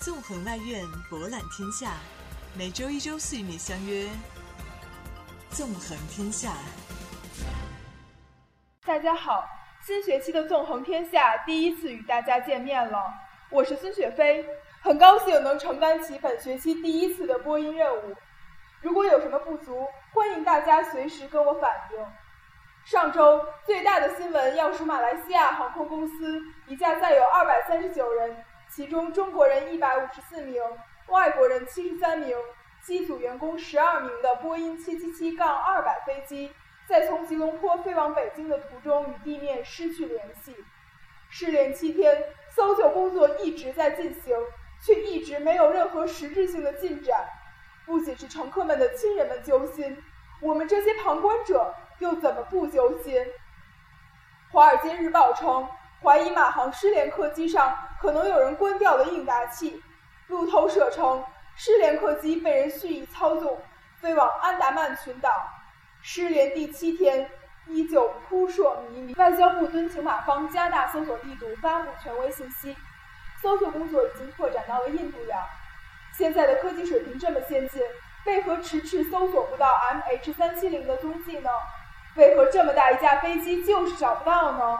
[0.00, 1.92] 纵横外院，博览天下。
[2.56, 4.04] 每周一、周四与你相约
[5.50, 6.48] 《纵横天下》。
[8.86, 9.44] 大家好，
[9.82, 13.12] 新学期的《纵横天下》第一次与大家见面了，
[13.50, 14.42] 我是孙雪飞，
[14.80, 18.16] 很高兴能承担起本学期第一次的播音任务。
[18.80, 22.06] 如果有什么不足，欢迎大家随时跟我反映。
[22.86, 28.34] 上周最大的新闻要数马来西亚航空公司一架载有二百三十九人。
[28.72, 30.62] 其中中国人一百五十四名，
[31.08, 32.36] 外国人七十三名，
[32.84, 36.52] 机组员工十二名的波音七七七杠二百飞机，
[36.86, 40.54] 在从吉隆坡飞往北京的途中与地面失去联系。
[41.28, 44.36] 失联七天，搜救工作一直在进行，
[44.80, 47.26] 却一直没有任何实质性的进展。
[47.84, 50.00] 不仅是乘客们的亲人们揪心，
[50.40, 53.16] 我们这些旁观者又怎么不揪心？
[54.52, 55.68] 《华尔街日报》称。
[56.02, 59.82] 怀疑马航失联客机上可能有人关掉了应答器。
[60.28, 61.22] 路透社称，
[61.56, 63.60] 失联客机被人蓄意操纵，
[64.00, 65.30] 飞往安达曼群岛。
[66.00, 67.30] 失联第七天，
[67.66, 69.14] 依旧扑朔迷离。
[69.14, 72.76] 外交部敦请马方加大搜索力度，发布权威信息。
[73.42, 75.42] 搜索工作已经拓展到了印度洋。
[76.16, 77.82] 现在的科技水平这么先进，
[78.26, 81.50] 为何迟迟搜索不到 MH370 的踪迹呢？
[82.16, 84.78] 为何这么大一架飞机就是找不到呢？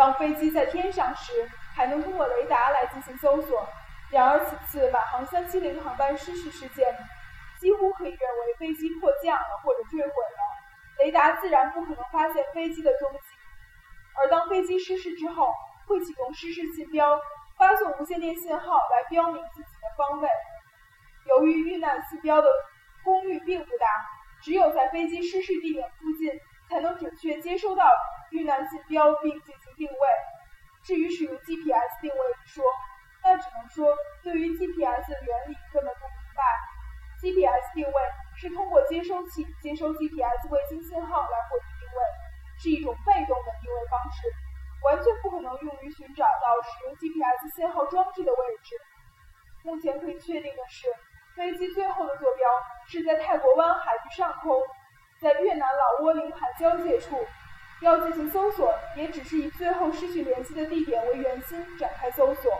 [0.00, 3.68] 当飞机在天上时，还能通过雷达来进行搜索。
[4.10, 6.86] 然而，此次满航370航班失事事件，
[7.58, 13.18] 几乎可以认为飞机迫降了或者坠毁了，雷达自然不可能发现飞机的踪迹。
[14.14, 15.52] 而当飞机失事之后，
[15.86, 17.20] 会启动失事信标，
[17.58, 20.30] 发送无线电信号来标明自己的方位。
[21.26, 22.48] 由于遇难信标的
[23.04, 23.86] 功率并不大，
[24.42, 26.32] 只有在飞机失事地点附近，
[26.70, 27.86] 才能准确接收到
[28.30, 29.38] 遇难信标并。
[30.90, 32.64] 至于使用 GPS 定位一说，
[33.22, 33.86] 那只能说
[34.24, 36.42] 对于 GPS 的原理根本不明白。
[37.22, 37.94] GPS 定位
[38.34, 42.02] 是通过接收器接收 GPS 卫星信号来获取定位，
[42.58, 44.26] 是一种被动的定位方式，
[44.82, 48.74] 完全不可能用于寻找到使用 GPS 信号装置的位置。
[49.62, 50.88] 目前可以确定的是，
[51.36, 52.48] 飞机最后的坐标
[52.88, 54.60] 是在泰国湾海域上空，
[55.22, 57.16] 在越南老挝领海交界处。
[57.80, 62.52] 要进行搜索，也只是以最后失去联系的地点为圆心展开搜索。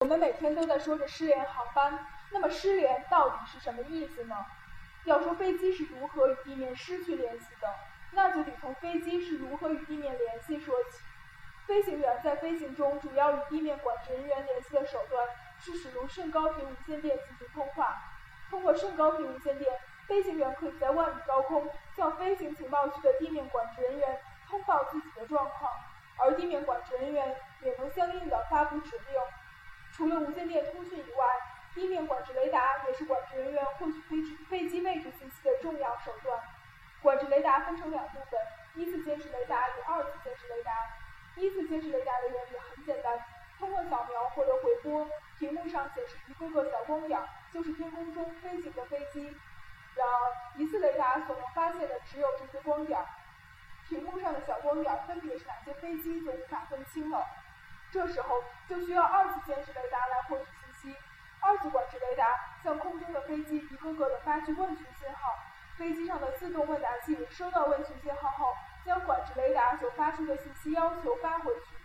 [0.00, 4.34] 我们每天都在说着失联航班，那么失联到底是什么意思呢？
[5.04, 7.72] 要说飞机是如何与地面失去联系的，
[8.12, 10.98] 那就得从飞机是如何与地面联系说起。
[11.66, 15.24] 飞行员在飞行中主要与地面管制人员联系的手段
[15.60, 17.96] 是使用甚高频无线电进行通话。
[18.50, 19.70] 通过甚高频无线电，
[20.06, 24.18] 飞行员可以在万米高空向飞行情报区的地面管制人员。
[24.48, 25.72] 通报自己的状况，
[26.16, 29.20] 而地面管制人员也能相应的发布指令。
[29.92, 31.26] 除了无线电通讯以外，
[31.74, 36.40] 地面管制雷达也是管制人员获取飞机飞机位置信息的重要手段。
[37.02, 38.40] 管制雷达分成两部分：
[38.74, 40.72] 一次监视雷达与二次监视雷达。
[41.36, 43.16] 一次监视雷达的原理很简单，
[43.58, 45.06] 通过扫描获得回波，
[45.38, 47.20] 屏幕上显示一个个小光点，
[47.52, 49.36] 就是天空中飞行的飞机。
[49.94, 52.98] 然而，一次雷达所能发现的只有这些光点。
[53.88, 57.24] 屏幕上的小光点分别是哪些飞机就无法分清了。
[57.90, 60.98] 这时候就需要二次监视雷达来获取信息。
[61.40, 62.26] 二次管制雷达
[62.62, 65.34] 向空中的飞机一个个的发去问询信号，
[65.76, 68.54] 飞机上的自动问答器收到问询信号后，
[68.84, 71.76] 将管制雷达所发出的信息要求发回去，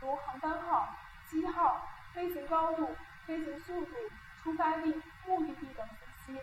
[0.00, 0.88] 如航班号、
[1.28, 2.96] 机号、飞行高度、
[3.26, 3.96] 飞行速度、
[4.42, 6.40] 出发地、目的地等信息。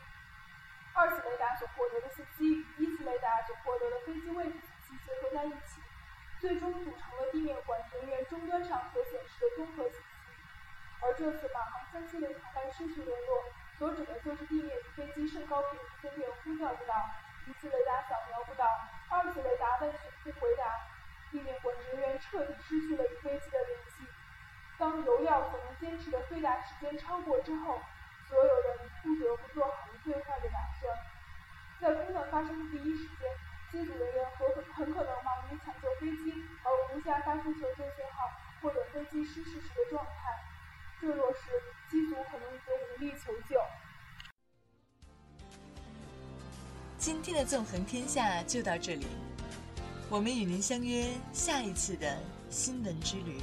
[0.93, 2.45] 二次雷达所获得的信息
[2.77, 4.59] 与一次雷达所获得的飞机位置。
[4.95, 5.81] 结合在一起，
[6.39, 10.05] 最终组成了地面管制人员终端上所显示的综合信息。
[11.01, 13.43] 而这次马航三七零航班失去联络，
[13.77, 17.09] 所指的就是地面与飞机甚高频无线电呼叫不到，
[17.47, 18.65] 一次雷达扫描不到，
[19.09, 20.63] 二次雷达问询不回答，
[21.31, 24.05] 地面管制人员彻底失去了与飞机的联系。
[24.77, 27.81] 当油料所能坚持的飞达时间超过之后，
[28.29, 30.97] 所有人不得不做好了最坏的打算。
[31.79, 33.29] 在空难发生的第一时间。
[33.69, 36.31] 机组人员和很可能忙于抢救飞机，
[36.61, 38.29] 而无暇发出求救信号
[38.61, 40.11] 或者飞机失事时的状态。
[41.01, 41.39] 坠落时，
[41.89, 43.59] 机组可能已经无力求救。
[46.99, 49.07] 今天的纵横天下就到这里，
[50.11, 52.15] 我们与您相约下一次的
[52.51, 53.41] 新闻之旅。